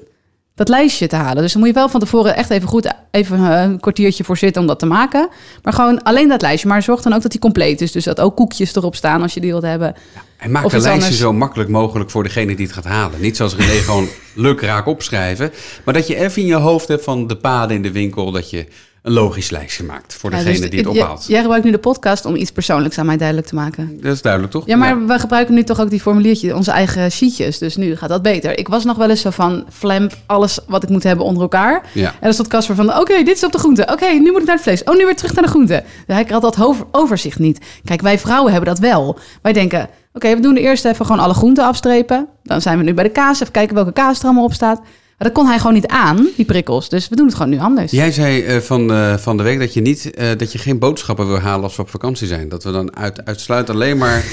[0.56, 1.42] dat lijstje te halen.
[1.42, 4.36] Dus dan moet je wel van tevoren echt even goed even eh, een kwartiertje voor
[4.36, 5.28] zitten om dat te maken.
[5.62, 6.68] Maar gewoon alleen dat lijstje.
[6.68, 7.92] Maar zorg dan ook dat die compleet is.
[7.92, 9.94] Dus dat ook koekjes erop staan als je die wilt hebben.
[10.36, 11.18] En maak een lijstje anders.
[11.18, 13.20] zo makkelijk mogelijk voor degene die het gaat halen.
[13.20, 15.52] Niet zoals René gewoon lukraak opschrijven.
[15.84, 18.30] Maar dat je even in je hoofd hebt van de paden in de winkel.
[18.30, 18.66] Dat je
[19.06, 21.24] een logisch lijstje maakt voor Ja, degene dus die het ophaalt.
[21.26, 23.98] Jij gebruikt nu de podcast om iets persoonlijks aan mij duidelijk te maken.
[24.00, 24.66] Dat is duidelijk, toch?
[24.66, 27.58] Ja, maar we gebruiken nu toch ook die formuliertjes, onze eigen sheetjes.
[27.58, 28.58] Dus nu gaat dat beter.
[28.58, 31.82] Ik was nog wel eens zo van, flamp, alles wat ik moet hebben onder elkaar.
[31.92, 32.08] Ja.
[32.08, 33.88] En dan stond Casper van, oké, dit is op de groente.
[33.92, 34.84] Oké, nu moet ik naar het vlees.
[34.84, 35.84] Oh, nu weer terug naar de groente.
[36.06, 37.60] Hij had dat overzicht niet.
[37.84, 39.18] Kijk, wij vrouwen hebben dat wel.
[39.42, 42.28] Wij denken, oké, we doen eerst even gewoon alle groenten afstrepen.
[42.42, 43.40] Dan zijn we nu bij de kaas.
[43.40, 44.80] Even kijken welke kaas er allemaal op staat.
[45.18, 46.88] Maar dat kon hij gewoon niet aan, die prikkels.
[46.88, 47.92] Dus we doen het gewoon nu anders.
[47.92, 50.78] Jij zei eh, van, eh, van de week dat je, niet, eh, dat je geen
[50.78, 52.48] boodschappen wil halen als we op vakantie zijn.
[52.48, 54.24] Dat we dan uit, uitsluit alleen maar...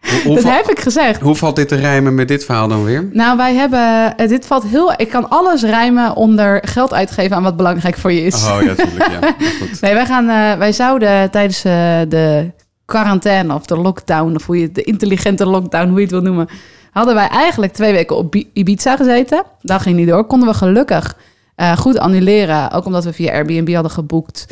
[0.00, 1.20] Hoe, hoe, dat val- heb ik gezegd.
[1.20, 3.08] hoe valt dit te rijmen met dit verhaal dan weer?
[3.12, 4.28] Nou, wij hebben.
[4.28, 4.92] Dit valt heel.
[4.96, 8.34] Ik kan alles rijmen onder geld uitgeven aan wat belangrijk voor je is.
[8.34, 9.10] Oh ja, tuurlijk.
[9.10, 9.34] Ja.
[9.60, 9.80] Goed.
[9.80, 10.26] Nee, wij, gaan,
[10.58, 11.62] wij zouden tijdens
[12.08, 12.50] de
[12.84, 16.48] quarantaine of de lockdown, of hoe je de intelligente lockdown, hoe je het wil noemen,
[16.90, 19.42] hadden wij eigenlijk twee weken op Bi- Ibiza gezeten.
[19.62, 20.24] Dat ging niet door.
[20.24, 21.16] Konden we gelukkig
[21.54, 22.70] eh, goed annuleren.
[22.70, 24.46] Ook omdat we via Airbnb hadden geboekt.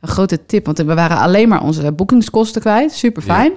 [0.00, 2.92] Een grote tip, want we waren alleen maar onze boekingskosten kwijt.
[2.92, 3.52] Super fijn.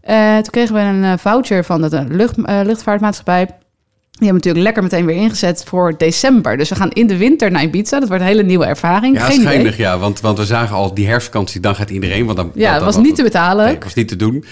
[0.00, 3.44] Eh, toen kregen we een eh, voucher van de lucht, luchtvaartmaatschappij.
[3.46, 6.56] Die hebben natuurlijk lekker meteen weer ingezet voor december.
[6.56, 7.98] Dus we gaan in de winter naar Ibiza.
[7.98, 9.16] Dat wordt een hele nieuwe ervaring.
[9.16, 9.74] Ja, Geen idee.
[9.76, 9.98] ja.
[9.98, 12.24] Want, want we zagen al die herfstvakantie, dan gaat iedereen.
[12.24, 13.64] Want dan, Ja, het was dan- niet te betalen.
[13.66, 14.44] Nee, was niet te doen.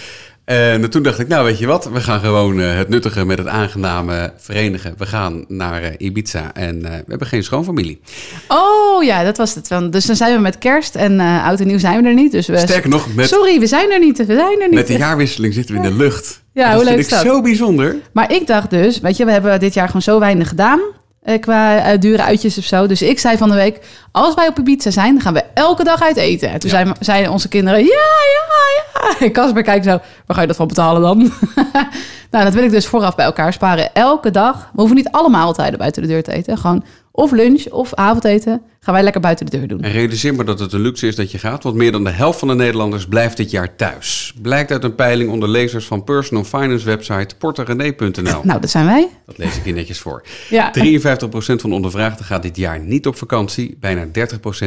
[0.45, 3.39] En toen dacht ik, nou weet je wat, we gaan gewoon eh, het nuttige met
[3.39, 4.95] het aangename verenigen.
[4.97, 8.01] We gaan naar eh, Ibiza en eh, we hebben geen schoonfamilie.
[8.49, 9.69] Oh ja, dat was het.
[9.91, 12.33] Dus dan zijn we met kerst en oud en nieuw zijn we er niet.
[12.33, 12.59] Dus we...
[12.59, 14.19] Sterker nog, met, Sorry, we zijn er niet.
[14.19, 14.75] We zijn er niet.
[14.75, 16.43] met de jaarwisseling zitten we in de lucht.
[16.53, 17.35] Ja, dat hoe leuk vind is ik dat?
[17.35, 17.97] zo bijzonder.
[18.13, 20.81] Maar ik dacht dus, weet je, we hebben dit jaar gewoon zo weinig gedaan.
[21.23, 22.87] Eh, qua eh, dure uitjes of zo.
[22.87, 23.81] Dus ik zei van de week,
[24.13, 26.51] als wij op Ibiza zijn, dan gaan we elke dag uit eten.
[26.51, 26.77] En toen Ja.
[26.77, 28.79] zeiden, zeiden onze kinderen, ja, ja, ja.
[29.27, 29.91] En Casper kijkt zo,
[30.27, 31.19] waar ga je dat van betalen dan?
[32.31, 33.95] nou, dat wil ik dus vooraf bij elkaar sparen.
[33.95, 36.59] Elke dag, we hoeven niet alle maaltijden buiten de deur te eten.
[36.59, 36.85] Gewoon
[37.21, 39.81] of lunch of avondeten gaan wij lekker buiten de deur doen.
[39.81, 42.11] En realiseer maar dat het een luxe is dat je gaat, want meer dan de
[42.11, 44.35] helft van de Nederlanders blijft dit jaar thuis.
[44.43, 48.41] Blijkt uit een peiling onder lezers van personal finance website porterenee.nl.
[48.51, 49.09] Nou, dat zijn wij.
[49.27, 50.23] Dat lees ik hier netjes voor.
[50.49, 50.73] Ja.
[50.79, 53.77] 53% van de ondervraagden gaat dit jaar niet op vakantie.
[53.81, 54.09] Bijna 30%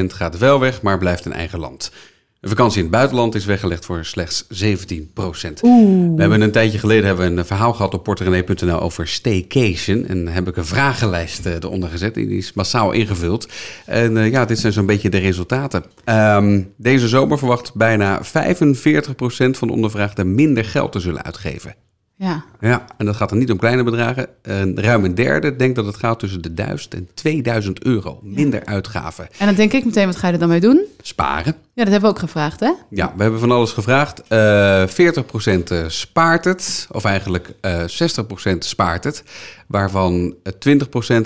[0.06, 1.92] gaat wel weg, maar blijft in eigen land.
[2.44, 4.48] Een vakantie in het buitenland is weggelegd voor slechts 17%.
[5.16, 10.06] We hebben een tijdje geleden hebben we een verhaal gehad op porterenee.nl over staycation.
[10.06, 12.14] En heb ik een vragenlijst eh, eronder gezet.
[12.14, 13.48] Die is massaal ingevuld.
[13.86, 15.84] En eh, ja, dit zijn zo'n beetje de resultaten.
[16.04, 21.76] Ehm, deze zomer verwacht bijna 45% van de ondervraagden minder geld te zullen uitgeven.
[22.16, 22.44] Ja.
[22.60, 24.28] Ja, en dat gaat dan niet om kleine bedragen.
[24.42, 28.20] En ruim een derde denkt dat het gaat tussen de 1000 en 2000 euro.
[28.22, 29.28] Minder uitgaven.
[29.38, 30.86] En dan denk ik meteen, wat ga je er dan mee doen?
[31.02, 31.56] Sparen.
[31.76, 32.72] Ja, dat hebben we ook gevraagd, hè?
[32.90, 34.22] Ja, we hebben van alles gevraagd.
[34.28, 37.80] Eh 40% eh, spaart het, of eigenlijk eh
[38.54, 39.24] 60% spaart het.
[39.68, 40.76] Waarvan eh,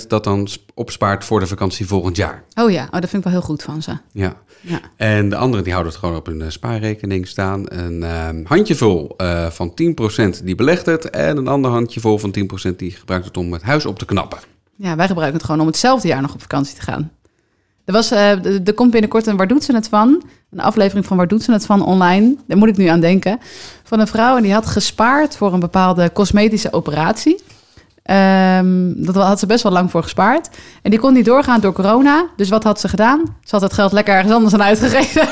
[0.03, 2.43] 20% dat dan sp- opspaart voor de vakantie volgend jaar.
[2.61, 3.97] Oh ja, oh, dat vind ik wel heel goed van ze.
[4.11, 4.33] Ja.
[4.61, 4.79] Ja.
[4.95, 7.63] En de anderen die houden het gewoon op hun spaarrekening staan.
[7.65, 9.15] Een ehm, handjevol
[9.49, 9.73] van
[10.39, 11.09] 10% die belegt het.
[11.09, 12.35] En een ander handjevol van
[12.71, 14.39] 10% die gebruikt het om het huis op te knappen.
[14.75, 17.11] Ja, wij gebruiken het gewoon om hetzelfde jaar nog op vakantie te gaan.
[17.87, 20.23] Er, was, eh, er komt binnenkort een Waar doet ze het van?
[20.51, 22.35] Een aflevering van Waar doet ze het van online.
[22.47, 23.39] Daar moet ik nu aan denken.
[23.83, 27.41] Van een vrouw en die had gespaard voor een bepaalde cosmetische operatie.
[28.03, 30.49] Ehm, dat had ze best wel lang voor gespaard.
[30.81, 32.25] En die kon niet doorgaan door corona.
[32.35, 33.21] Dus wat had ze gedaan?
[33.43, 35.27] Ze had het geld lekker ergens anders aan uitgegeven.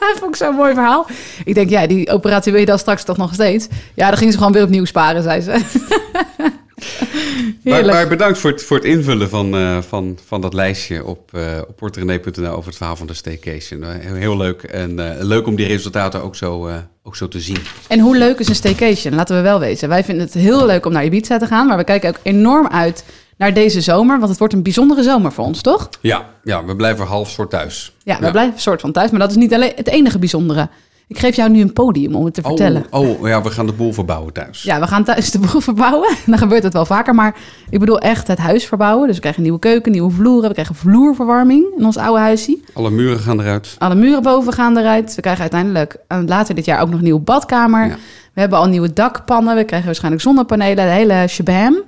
[0.00, 1.06] Dat vond ik zo'n mooi verhaal.
[1.44, 3.68] Ik denk, ja, die operatie wil je dan straks toch nog steeds?
[3.94, 5.60] Ja, dan ging ze gewoon weer opnieuw sparen, zei ze.
[7.62, 11.42] Maar, bedankt voor het, voor het invullen van, eh, van, van dat lijstje op, uh,
[11.68, 13.82] op porterenee.nl over het verhaal van de staycation.
[13.82, 14.94] Eh, heel, heel leuk en
[15.26, 16.68] leuk om die resultaten ook zo,
[17.02, 17.58] ook zo te zien.
[17.88, 19.14] En hoe leuk is een staycation?
[19.14, 19.88] Laten we wel weten.
[19.88, 21.66] Wij vinden het heel leuk om naar Ibiza te gaan.
[21.66, 23.04] Maar we kijken ook enorm uit
[23.36, 24.16] naar deze zomer.
[24.18, 25.88] Want het wordt een bijzondere zomer voor ons, toch?
[26.00, 27.92] Ja, ja we blijven half soort thuis.
[28.04, 28.30] Ja, we Ja.
[28.30, 29.10] blijven soort van thuis.
[29.10, 30.68] Maar dat is niet alleen het enige bijzondere.
[31.06, 32.86] Ik geef jou nu een podium om het te vertellen.
[32.90, 34.62] Oh, oh, ja, we gaan de boel verbouwen thuis.
[34.62, 36.16] Ja, we gaan thuis de boel verbouwen.
[36.26, 37.14] Dan gebeurt het wel vaker.
[37.14, 37.36] Maar
[37.70, 39.06] ik bedoel echt het huis verbouwen.
[39.06, 40.48] Dus we krijgen een nieuwe keuken, nieuwe vloeren.
[40.48, 42.58] We krijgen vloerverwarming in ons oude huisje.
[42.72, 43.74] Alle muren gaan eruit.
[43.78, 45.14] Alle muren boven gaan eruit.
[45.14, 47.86] We krijgen uiteindelijk eh, later dit jaar ook nog een nieuwe badkamer.
[47.86, 47.96] Ja.
[48.32, 49.56] We hebben al nieuwe dakpannen.
[49.56, 50.84] We krijgen waarschijnlijk zonnepanelen.
[50.84, 51.82] De hele shabam.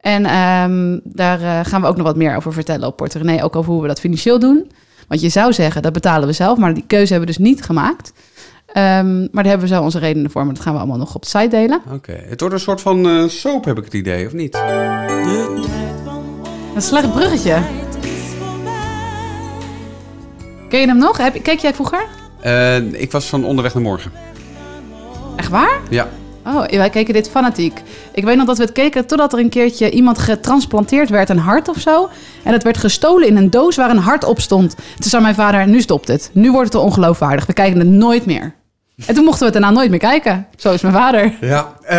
[0.00, 3.44] En ehm, daar eh, gaan we ook nog wat meer over vertellen op Porto René.
[3.44, 4.70] Ook over hoe we dat financieel doen.
[5.08, 6.58] Want je zou zeggen, dat betalen we zelf.
[6.58, 8.12] Maar die keuze hebben we dus niet gemaakt.
[8.76, 10.44] Ehm, maar daar hebben we zo onze redenen voor.
[10.44, 11.80] Maar dat gaan we allemaal nog op de site delen.
[11.92, 14.54] Oké, het wordt een soort van eh, soap, heb ik het idee, of niet?
[16.74, 17.58] Een slecht bruggetje.
[20.68, 21.16] Ken je hem nog?
[21.16, 22.06] Heb, keek jij vroeger?
[22.40, 24.12] Eh, ik was van onderweg naar morgen.
[25.36, 25.80] Echt waar?
[25.90, 26.08] Ja,
[26.46, 27.82] Oh, wij keken dit fanatiek.
[28.12, 31.38] Ik weet nog dat we het keken totdat er een keertje iemand getransplanteerd werd, een
[31.38, 32.08] hart of zo.
[32.44, 34.74] En het werd gestolen in een doos waar een hart op stond.
[34.74, 36.30] Toen zei mijn vader, nu stopt het.
[36.32, 37.46] Nu wordt het ongeloofwaardig.
[37.46, 38.54] We kijken het nooit meer.
[39.06, 40.46] En toen mochten we het daarna nooit meer kijken.
[40.56, 41.32] Zo is mijn vader.
[41.40, 41.72] ja.
[41.82, 41.98] Eh,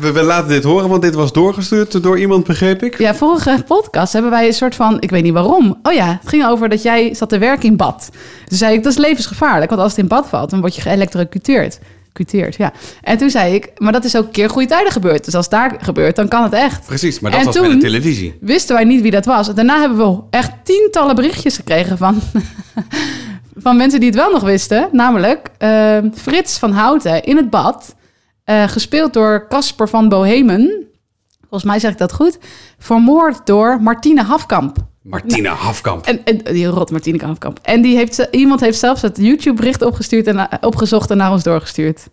[0.00, 2.98] we, we laten dit horen, want dit was doorgestuurd door iemand, begreep ik.
[2.98, 5.78] Ja, vorige podcast hebben wij een soort van, ik weet niet waarom.
[5.82, 8.08] Oh ja, het ging over dat jij zat te werken in bad.
[8.46, 9.70] Toen zei ik, dat is levensgevaarlijk.
[9.70, 11.78] Want als het in bad valt, dan word je geëlektrocuteerd.
[12.12, 12.72] Cuteerd, ja.
[13.02, 15.24] En toen zei ik, maar dat is ook een keer goede tijden gebeurd.
[15.24, 16.86] Dus als daar gebeurt, dan kan het echt.
[16.86, 18.38] Precies, maar dat En was bij toen- de televisie.
[18.40, 19.48] wisten wij niet wie dat was.
[19.48, 22.20] En daarna hebben we echt tientallen berichtjes gekregen van,
[23.54, 24.88] van mensen die het wel nog wisten.
[24.92, 27.94] Namelijk eh, Frits van Houten in het bad,
[28.44, 30.86] eh, gespeeld door Casper van Bohemen.
[31.40, 32.38] Volgens mij zeg ik dat goed.
[32.78, 34.76] Vermoord door Martine Hafkamp.
[35.02, 36.06] Martina Hafkamp.
[36.06, 37.58] En, en die rot Martine Hafkamp.
[37.62, 41.42] En die heeft, iemand heeft zelfs het YouTube-bericht opgestuurd en, eh, opgezocht en naar ons
[41.42, 42.08] doorgestuurd.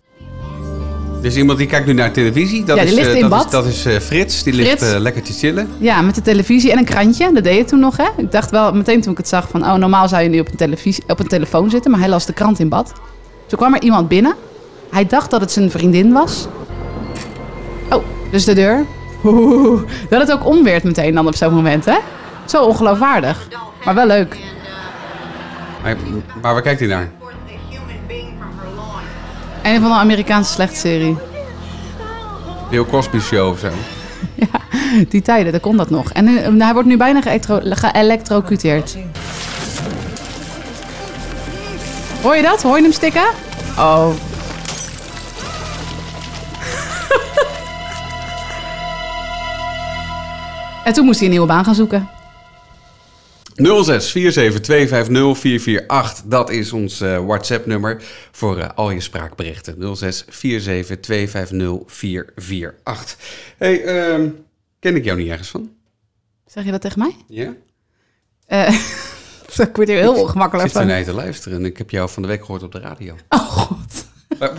[1.21, 2.63] Dus iemand die kijkt nu naar televisie.
[2.63, 3.45] Dat Ja, die is, ligt eh, in dat bad.
[3.45, 4.43] Is, dat is eh, Frits.
[4.43, 5.69] Die ligt eh, lekker te chillen.
[5.77, 7.33] Ja, met de televisie en een krantje.
[7.33, 8.07] Dat deed je toen nog, hè?
[8.17, 9.63] Ik dacht wel meteen toen ik het zag van...
[9.63, 11.91] oh, normaal zou je nu op een, televisie, op een telefoon zitten...
[11.91, 12.93] maar hij las de krant in bad.
[13.47, 14.35] Toen kwam er iemand binnen.
[14.89, 16.47] Hij dacht dat het zijn vriendin was.
[17.89, 18.85] Oh, dus de deur.
[19.23, 21.97] Oeh, dat het ook omweert meteen dan op zo'n moment, hè?
[22.45, 23.47] Zo ongeloofwaardig.
[23.85, 24.37] Maar wel leuk.
[25.83, 25.95] Maar,
[26.41, 27.18] maar waar kijkt hij naar?
[29.69, 31.17] Een van de Amerikaanse slechtserie.
[32.69, 33.69] Bill Cosby Show of zo.
[35.09, 36.11] Die tijden, daar kon dat nog.
[36.11, 38.97] En nu, hij wordt nu bijna geëlectro- geëlectrocuteerd.
[42.21, 42.61] Hoor je dat?
[42.61, 43.25] Hoor je hem stikken?
[43.77, 44.09] Oh.
[50.83, 52.09] en toen moest hij een nieuwe baan gaan zoeken.
[53.59, 56.23] 06 47 250 448.
[56.25, 59.95] Dat is ons eh, WhatsApp-nummer voor eh, al je spraakberichten.
[59.95, 63.17] 06 47 250 448.
[63.57, 64.27] Hey, ehm,
[64.79, 65.69] ken ik jou niet ergens van?
[66.45, 67.15] Zeg je dat tegen mij?
[67.27, 67.53] Ja?
[68.45, 68.73] Eh,
[69.57, 70.89] ik word hier heel Ik ongemakkelijk zit er van.
[70.91, 73.15] naar je te luisteren en ik heb jou van de week gehoord op de radio.
[73.29, 74.07] Oh god.
[74.39, 74.51] Waar,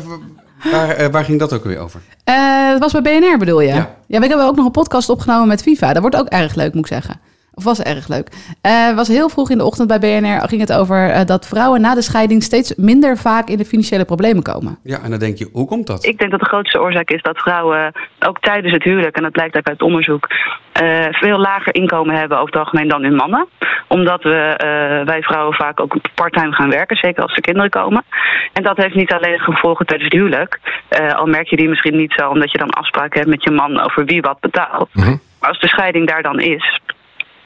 [0.70, 2.00] waar, waar ging dat ook weer over?
[2.24, 3.68] Dat was bij BNR bedoel je?
[3.68, 3.96] Ja.
[4.06, 5.92] Ja, we hebben ook nog een podcast opgenomen met FIFA.
[5.92, 7.20] Dat wordt ook erg leuk, moet ik zeggen.
[7.60, 8.28] Of was erg leuk.
[8.60, 10.48] Eh was heel vroeg in de ochtend bij BNR.
[10.48, 14.04] Ging het over eh, dat vrouwen na de scheiding steeds minder vaak in de financiële
[14.04, 14.78] problemen komen.
[14.82, 16.04] Ja, en dan denk je, hoe komt dat?
[16.04, 19.32] Ik denk dat de grootste oorzaak is dat vrouwen ook tijdens het huwelijk, en dat
[19.32, 20.26] blijkt ook uit onderzoek,
[20.72, 23.48] eh, veel lager inkomen hebben over het algemeen dan hun mannen.
[23.88, 28.04] Omdat we, eh, wij vrouwen vaak ook parttime gaan werken, zeker als er kinderen komen.
[28.52, 30.60] En dat heeft niet alleen gevolgen tijdens het huwelijk.
[30.88, 33.50] Eh, al merk je die misschien niet zo, omdat je dan afspraken hebt met je
[33.50, 34.88] man over wie wat betaalt.
[34.94, 36.80] Maar als de scheiding daar dan is,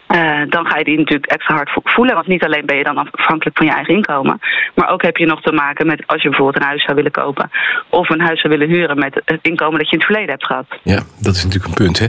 [0.07, 2.15] eh, dan ga je die natuurlijk extra hard vo- voelen.
[2.15, 4.39] Want niet alleen ben je dan afhankelijk van je eigen inkomen.
[4.75, 7.11] Maar ook heb je nog te maken met als je bijvoorbeeld een huis zou willen
[7.11, 7.51] kopen.
[7.91, 10.47] Of een huis zou willen huren met het inkomen dat je in het verleden hebt
[10.47, 10.67] gehad.
[10.83, 12.07] Ja, dat is natuurlijk een punt, hè?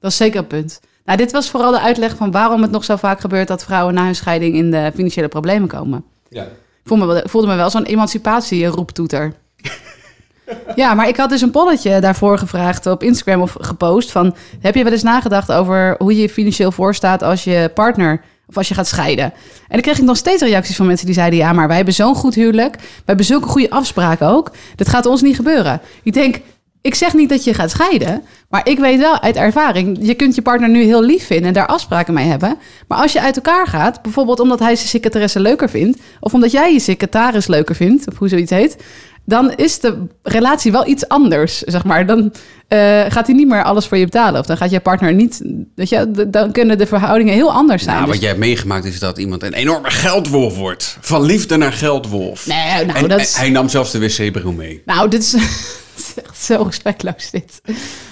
[0.00, 0.80] Dat is zeker een punt.
[1.04, 3.94] Nou, dit was vooral de uitleg van waarom het nog zo vaak gebeurt dat vrouwen
[3.94, 6.04] na hun scheiding in de financiële problemen komen.
[6.28, 6.42] Ja.
[6.42, 9.32] Ik voelde me, wel- voelde me wel zo'n emancipatie-roeptoeter.
[10.74, 14.34] Ja, maar ik had dus een polletje daarvoor gevraagd op Instagram of gepost van...
[14.60, 18.20] heb je wel eens nagedacht over hoe je financieel voorstaat als je partner...
[18.46, 19.24] of als je gaat scheiden?
[19.24, 19.32] En
[19.68, 21.38] dan kreeg ik nog steeds reacties van mensen die zeiden...
[21.38, 22.76] ja, maar wij hebben zo'n goed huwelijk.
[22.76, 24.50] Wij hebben zulke goede afspraken ook.
[24.76, 25.80] Dat gaat ons niet gebeuren.
[26.02, 26.40] Ik denk,
[26.82, 28.22] ik zeg niet dat je gaat scheiden...
[28.48, 29.98] maar ik weet wel uit ervaring...
[30.00, 32.56] je kunt je partner nu heel lief vinden en daar afspraken mee hebben...
[32.88, 34.02] maar als je uit elkaar gaat...
[34.02, 35.98] bijvoorbeeld omdat hij zijn secretaresse leuker vindt...
[36.20, 38.08] of omdat jij je secretaris leuker vindt...
[38.08, 38.76] of hoe zoiets heet...
[39.24, 42.06] dan is de relatie wel iets anders, zeg maar.
[42.06, 42.32] Dan
[42.68, 42.78] eh,
[43.08, 44.40] gaat hij niet meer alles voor je betalen...
[44.40, 45.42] of dan gaat je partner niet...
[45.74, 47.94] Weet je, dan kunnen de verhoudingen heel anders zijn.
[47.96, 50.96] Nou, Dus- wat jij hebt meegemaakt is dat iemand een enorme geldwolf wordt.
[51.00, 52.46] Van liefde naar geldwolf.
[52.46, 54.82] Nee, nou, en, dat is- hij nam zelfs de wc-bril mee.
[54.84, 55.34] Nou, dit is,
[55.98, 57.60] is echt zo respectloos dit.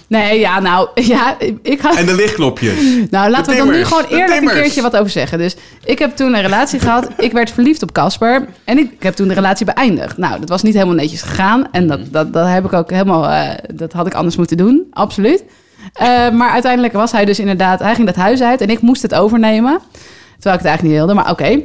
[0.06, 1.96] Nee, ja, nou, ja, ik had...
[1.96, 2.74] En de lichtknopjes.
[3.10, 5.38] Nou, laten we dan nu gewoon eerlijk een keertje wat over zeggen.
[5.38, 7.08] Dus ik heb toen een relatie gehad.
[7.18, 8.48] Ik werd verliefd op Casper.
[8.64, 10.16] En ik, ik heb toen de relatie beëindigd.
[10.16, 11.68] Nou, dat was niet helemaal netjes gegaan.
[11.72, 13.28] En dat, dat, dat heb ik ook helemaal...
[13.28, 15.44] eh, dat had ik anders moeten doen, absoluut.
[15.92, 17.80] Eh, maar uiteindelijk was hij dus inderdaad...
[17.80, 19.80] Hij ging dat huis uit en ik moest het overnemen.
[20.32, 21.60] Terwijl ik het eigenlijk niet wilde, maar oké.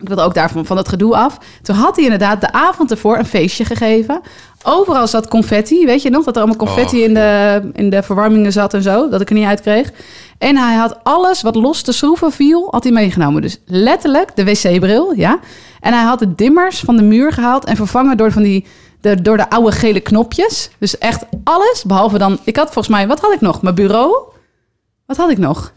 [0.00, 1.38] Ik wilde ook daarvan van dat gedoe af.
[1.62, 4.20] Toen had hij inderdaad de avond ervoor een feestje gegeven.
[4.62, 5.86] Overal zat confetti.
[5.86, 8.82] Weet je nog dat er allemaal confetti Oh, in, de, in de verwarmingen zat en
[8.82, 9.08] zo.
[9.08, 9.92] Dat ik er niet uit kreeg.
[10.38, 13.42] En hij had alles wat los te schroeven viel, had hij meegenomen.
[13.42, 15.38] Dus letterlijk de wc-bril, ja.
[15.80, 18.66] En hij had de dimmers van de muur gehaald en vervangen door, van die,
[19.00, 20.70] de, door de oude gele knopjes.
[20.78, 22.38] Dus echt alles, behalve dan...
[22.44, 23.62] Ik had volgens mij, wat had ik nog?
[23.62, 24.22] Mijn bureau?
[25.06, 25.72] Wat had ik nog?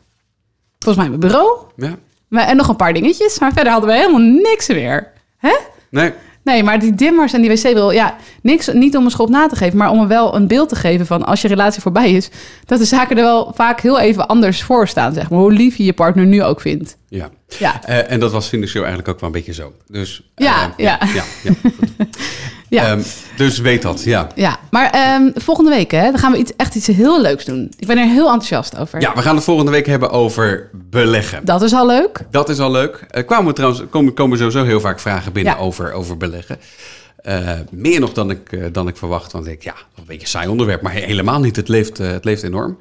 [0.79, 1.57] Volgens mij mijn bureau.
[1.75, 1.95] Ja.
[2.34, 3.39] Maar, en nog een paar dingetjes.
[3.39, 5.12] Maar verder hadden we helemaal niks meer.
[5.38, 5.56] Hè?
[5.89, 6.13] Nee.
[6.43, 9.56] Nee, maar die dimmers en die wc-bril, ja, niks, niet om een schop na te
[9.56, 12.30] geven, maar om er wel een beeld te geven van als je relatie voorbij is,
[12.65, 15.39] dat de zaken er wel vaak heel even anders voor staan, zeg maar.
[15.39, 16.98] Hoe lief je je partner nu ook vindt.
[17.08, 17.30] Ja.
[17.48, 17.82] Ja.
[17.86, 19.74] Eh, en dat was financieel eigenlijk ook wel een beetje zo.
[19.88, 21.00] Dus, eh, Ja, ja.
[21.13, 22.08] ja, ja, goed.
[22.73, 22.88] Ja.
[22.88, 23.01] Ehm,
[23.38, 24.27] dus weet dat, ja.
[24.36, 27.71] Ja, maar ehm, volgende week hè, dan gaan we iets, echt iets heel leuks doen.
[27.77, 29.01] Ik ben er heel enthousiast over.
[29.01, 31.45] Ja, we gaan het volgende week hebben over beleggen.
[31.45, 32.19] Dat is al leuk.
[32.31, 33.05] Dat is al leuk.
[33.09, 35.59] Er kwamen trouwens, komen, komen sowieso heel vaak vragen binnen Ja.
[35.59, 36.59] over, over beleggen.
[37.15, 39.31] Eh, meer nog dan ik, eh, dan ik verwacht.
[39.31, 40.81] Want ik, ja, een beetje een saai onderwerp.
[40.81, 41.55] Maar helemaal niet.
[41.55, 42.77] Het leeft, het leeft enorm.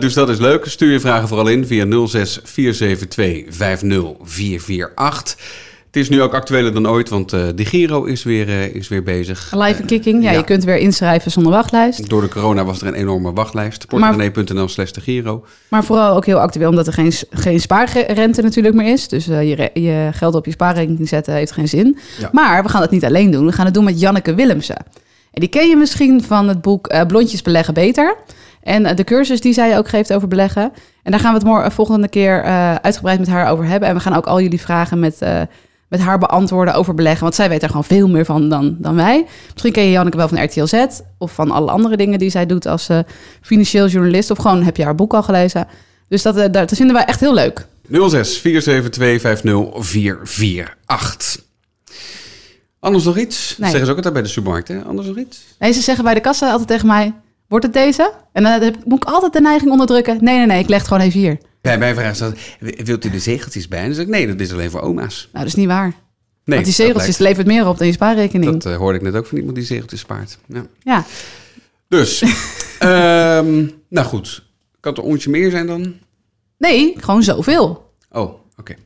[0.00, 0.64] Dus dat is leuk.
[0.66, 5.36] Stuur je vragen vooral in via 06 472 50448.
[5.90, 8.88] Het is nu ook actueler dan ooit, want eh de Giro is weer, eh, is
[8.88, 9.52] weer bezig.
[9.54, 10.22] Live en kicking.
[10.22, 10.38] Ja, ja.
[10.38, 12.08] je kunt weer inschrijven zonder wachtlijst.
[12.08, 13.86] Door de corona was er een enorme wachtlijst.
[13.86, 15.44] Portemonnee.nl slash de Giro.
[15.68, 19.08] Maar vooral ook heel actueel, omdat er geen, geen spaarrente natuurlijk meer is.
[19.08, 21.98] Dus eh, je, je geld op je spaarrekening zetten heeft geen zin.
[22.18, 22.28] Ja.
[22.32, 23.46] Maar we gaan het niet alleen doen.
[23.46, 24.76] We gaan het doen met Janneke Willemsen.
[25.32, 28.16] En die ken je misschien van het boek eh, Blondjes beleggen beter.
[28.62, 30.72] En eh, de cursus die zij ook geeft over beleggen.
[31.02, 33.88] En daar gaan we het morgen, volgende keer eh, uitgebreid met haar over hebben.
[33.88, 35.40] En we gaan ook al jullie vragen met, eh,
[35.90, 37.22] met haar beantwoorden over beleggen.
[37.22, 39.26] Want zij weet er gewoon veel meer van dan, dan wij.
[39.52, 40.84] Misschien ken je Janneke wel van RTL Z.
[41.18, 42.98] Of van alle andere dingen die zij doet als eh,
[43.40, 44.30] financieel journalist.
[44.30, 45.66] Of gewoon heb je haar boek al gelezen.
[46.08, 47.66] Dus dat, eh, dat vinden wij echt heel leuk.
[47.90, 50.76] 06 472 50448.
[52.80, 53.54] Anders nog iets?
[53.58, 53.70] Nee.
[53.70, 54.82] Zeggen ze ook altijd bij de supermarkt, hè?
[54.82, 55.40] Anders nog iets?
[55.58, 57.14] Nee, ze zeggen bij de kassa altijd tegen mij...
[57.48, 58.12] Wordt het deze?
[58.32, 60.18] En dan heb, moet ik altijd de neiging onderdrukken.
[60.20, 61.38] Nee, nee, nee, ik leg het gewoon even hier.
[61.60, 63.78] Bij mij vragen ze altijd, wilt u de zegeltjes bij?
[63.78, 65.28] En dan zeg ik, nee, dat is alleen voor oma's.
[65.32, 65.88] Nou, dat is niet waar.
[65.88, 65.94] Nee,
[66.44, 68.52] Want die zegeltjes levert meer op dan je spaarrekening.
[68.52, 70.38] Dat eh, hoorde ik net ook van iemand die zegeltjes spaart.
[70.46, 70.66] Ja.
[70.82, 71.04] Ja.
[71.88, 72.22] Dus,
[72.78, 74.42] ehm, nou goed.
[74.80, 75.94] Kan het een onsje meer zijn dan?
[76.58, 77.92] Nee, gewoon zoveel.
[78.10, 78.74] Oh, oké.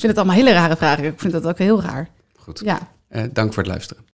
[0.00, 1.04] Ik vind het allemaal hele rare vragen.
[1.04, 2.08] Ik vind dat ook heel raar.
[2.36, 2.60] Goed.
[2.64, 2.88] Ja.
[3.08, 4.04] Eh, dank voor het luisteren.